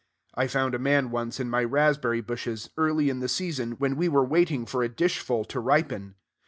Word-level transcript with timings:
I 0.33 0.47
found 0.47 0.73
a 0.73 0.79
man 0.79 1.11
once 1.11 1.39
in 1.39 1.47
my 1.47 1.63
raspberry 1.63 2.21
bushes, 2.21 2.71
early 2.75 3.11
in 3.11 3.19
the 3.19 3.27
season, 3.29 3.73
when 3.73 3.95
we 3.95 4.09
were 4.09 4.25
waiting 4.25 4.65
for 4.65 4.81
a 4.81 4.89
dishful 4.89 5.45
to 5.45 5.59
ripen. 5.59 6.15